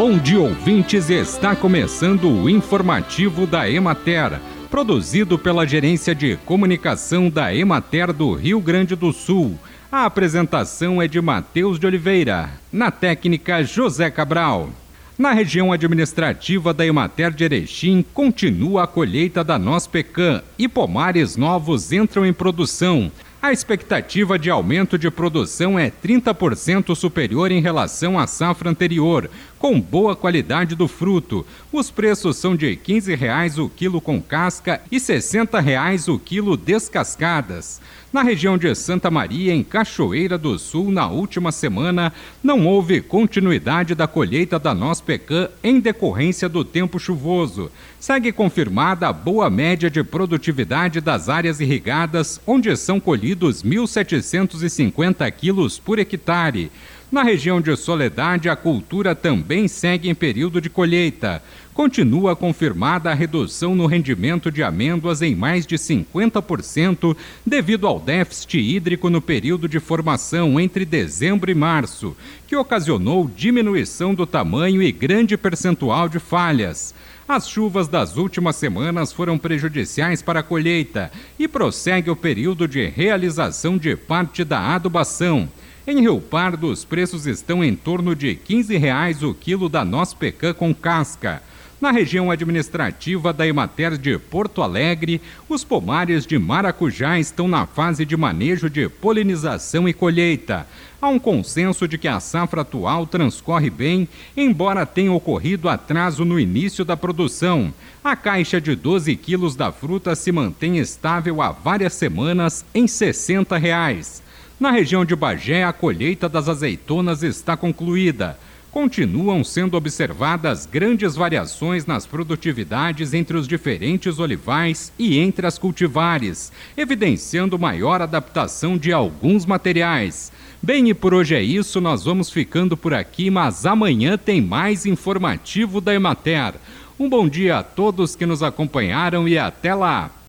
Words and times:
Bom 0.00 0.16
dia, 0.16 0.40
ouvintes. 0.40 1.10
Está 1.10 1.54
começando 1.54 2.26
o 2.26 2.48
informativo 2.48 3.46
da 3.46 3.70
Emater, 3.70 4.40
produzido 4.70 5.38
pela 5.38 5.66
Gerência 5.66 6.14
de 6.14 6.38
Comunicação 6.46 7.28
da 7.28 7.54
Emater 7.54 8.10
do 8.10 8.32
Rio 8.32 8.62
Grande 8.62 8.96
do 8.96 9.12
Sul. 9.12 9.58
A 9.92 10.06
apresentação 10.06 11.02
é 11.02 11.06
de 11.06 11.20
Matheus 11.20 11.78
de 11.78 11.86
Oliveira, 11.86 12.48
na 12.72 12.90
técnica 12.90 13.62
José 13.62 14.10
Cabral. 14.10 14.70
Na 15.18 15.34
região 15.34 15.70
administrativa 15.70 16.72
da 16.72 16.86
Emater 16.86 17.30
de 17.30 17.44
Erechim, 17.44 18.02
continua 18.14 18.84
a 18.84 18.86
colheita 18.86 19.44
da 19.44 19.58
noz 19.58 19.86
pecan 19.86 20.42
e 20.58 20.66
pomares 20.66 21.36
novos 21.36 21.92
entram 21.92 22.24
em 22.24 22.32
produção. 22.32 23.12
A 23.42 23.52
expectativa 23.52 24.38
de 24.38 24.50
aumento 24.50 24.98
de 24.98 25.10
produção 25.10 25.78
é 25.78 25.90
30% 25.90 26.94
superior 26.94 27.50
em 27.50 27.62
relação 27.62 28.18
à 28.18 28.26
safra 28.26 28.68
anterior, 28.68 29.30
com 29.58 29.80
boa 29.80 30.14
qualidade 30.14 30.74
do 30.74 30.86
fruto. 30.86 31.46
Os 31.72 31.90
preços 31.90 32.36
são 32.36 32.54
de 32.54 32.66
R$ 32.66 32.76
15,00 32.76 33.64
o 33.64 33.70
quilo 33.70 33.98
com 33.98 34.20
casca 34.20 34.82
e 34.92 34.96
R$ 34.96 35.02
60,00 35.02 36.12
o 36.12 36.18
quilo 36.18 36.54
descascadas. 36.54 37.80
Na 38.12 38.22
região 38.22 38.58
de 38.58 38.74
Santa 38.74 39.10
Maria, 39.10 39.54
em 39.54 39.62
Cachoeira 39.62 40.36
do 40.36 40.58
Sul, 40.58 40.90
na 40.90 41.06
última 41.06 41.52
semana, 41.52 42.12
não 42.42 42.66
houve 42.66 43.00
continuidade 43.00 43.94
da 43.94 44.06
colheita 44.06 44.58
da 44.58 44.74
noz 44.74 45.00
pecan 45.00 45.48
em 45.62 45.78
decorrência 45.78 46.48
do 46.48 46.64
tempo 46.64 46.98
chuvoso. 46.98 47.70
Segue 48.00 48.32
confirmada 48.32 49.06
a 49.06 49.12
boa 49.12 49.48
média 49.48 49.88
de 49.88 50.02
produtividade 50.02 51.00
das 51.00 51.28
áreas 51.28 51.60
irrigadas, 51.60 52.40
onde 52.46 52.74
são 52.76 52.98
colhidas 52.98 53.29
colhidos 53.30 53.62
1.750 53.62 55.30
quilos 55.30 55.78
por 55.78 55.98
hectare. 56.00 56.70
Na 57.12 57.22
região 57.22 57.60
de 57.60 57.76
Soledade, 57.76 58.48
a 58.48 58.56
cultura 58.56 59.14
também 59.14 59.68
segue 59.68 60.08
em 60.08 60.14
período 60.14 60.60
de 60.60 60.68
colheita. 60.68 61.42
Continua 61.72 62.34
confirmada 62.34 63.10
a 63.10 63.14
redução 63.14 63.74
no 63.74 63.86
rendimento 63.86 64.50
de 64.50 64.62
amêndoas 64.62 65.22
em 65.22 65.34
mais 65.34 65.64
de 65.64 65.76
50% 65.76 67.16
devido 67.46 67.86
ao 67.86 68.00
déficit 68.00 68.58
hídrico 68.58 69.08
no 69.08 69.20
período 69.20 69.68
de 69.68 69.78
formação 69.78 70.58
entre 70.58 70.84
dezembro 70.84 71.50
e 71.50 71.54
março, 71.54 72.16
que 72.48 72.56
ocasionou 72.56 73.30
diminuição 73.34 74.12
do 74.12 74.26
tamanho 74.26 74.82
e 74.82 74.90
grande 74.90 75.36
percentual 75.36 76.08
de 76.08 76.18
falhas. 76.18 76.94
As 77.32 77.48
chuvas 77.48 77.86
das 77.86 78.16
últimas 78.16 78.56
semanas 78.56 79.12
foram 79.12 79.38
prejudiciais 79.38 80.20
para 80.20 80.40
a 80.40 80.42
colheita 80.42 81.12
e 81.38 81.46
prossegue 81.46 82.10
o 82.10 82.16
período 82.16 82.66
de 82.66 82.84
realização 82.88 83.78
de 83.78 83.94
parte 83.94 84.42
da 84.42 84.74
adubação. 84.74 85.48
Em 85.86 86.00
Rio 86.00 86.20
Pardo, 86.20 86.66
os 86.66 86.84
preços 86.84 87.28
estão 87.28 87.62
em 87.62 87.76
torno 87.76 88.16
de 88.16 88.34
15 88.34 88.76
reais 88.76 89.22
o 89.22 89.32
quilo 89.32 89.68
da 89.68 89.84
noz 89.84 90.12
pecan 90.12 90.52
com 90.52 90.74
casca. 90.74 91.40
Na 91.80 91.90
região 91.90 92.30
administrativa 92.30 93.32
da 93.32 93.46
Emater 93.46 93.96
de 93.96 94.18
Porto 94.18 94.60
Alegre, 94.62 95.18
os 95.48 95.64
pomares 95.64 96.26
de 96.26 96.38
maracujá 96.38 97.18
estão 97.18 97.48
na 97.48 97.64
fase 97.64 98.04
de 98.04 98.18
manejo 98.18 98.68
de 98.68 98.86
polinização 98.86 99.88
e 99.88 99.94
colheita. 99.94 100.66
Há 101.00 101.08
um 101.08 101.18
consenso 101.18 101.88
de 101.88 101.96
que 101.96 102.06
a 102.06 102.20
safra 102.20 102.60
atual 102.60 103.06
transcorre 103.06 103.70
bem, 103.70 104.06
embora 104.36 104.84
tenha 104.84 105.10
ocorrido 105.10 105.70
atraso 105.70 106.22
no 106.22 106.38
início 106.38 106.84
da 106.84 106.98
produção. 106.98 107.72
A 108.04 108.14
caixa 108.14 108.60
de 108.60 108.76
12 108.76 109.16
quilos 109.16 109.56
da 109.56 109.72
fruta 109.72 110.14
se 110.14 110.30
mantém 110.30 110.76
estável 110.76 111.40
há 111.40 111.50
várias 111.50 111.94
semanas 111.94 112.62
em 112.74 112.86
60 112.86 113.56
reais. 113.56 114.22
Na 114.60 114.70
região 114.70 115.02
de 115.02 115.16
Bagé, 115.16 115.64
a 115.64 115.72
colheita 115.72 116.28
das 116.28 116.46
azeitonas 116.46 117.22
está 117.22 117.56
concluída 117.56 118.36
continuam 118.70 119.42
sendo 119.42 119.76
observadas 119.76 120.64
grandes 120.64 121.16
variações 121.16 121.86
nas 121.86 122.06
produtividades 122.06 123.12
entre 123.12 123.36
os 123.36 123.48
diferentes 123.48 124.18
olivais 124.18 124.92
e 124.98 125.18
entre 125.18 125.46
as 125.46 125.58
cultivares, 125.58 126.52
evidenciando 126.76 127.58
maior 127.58 128.00
adaptação 128.00 128.78
de 128.78 128.92
alguns 128.92 129.44
materiais. 129.44 130.30
Bem, 130.62 130.88
e 130.88 130.94
por 130.94 131.12
hoje 131.12 131.34
é 131.34 131.42
isso, 131.42 131.80
nós 131.80 132.04
vamos 132.04 132.30
ficando 132.30 132.76
por 132.76 132.94
aqui, 132.94 133.30
mas 133.30 133.66
amanhã 133.66 134.16
tem 134.16 134.40
mais 134.40 134.86
informativo 134.86 135.80
da 135.80 135.94
Emater. 135.94 136.54
Um 136.98 137.08
bom 137.08 137.28
dia 137.28 137.58
a 137.58 137.62
todos 137.62 138.14
que 138.14 138.26
nos 138.26 138.42
acompanharam 138.42 139.26
e 139.26 139.38
até 139.38 139.74
lá! 139.74 140.10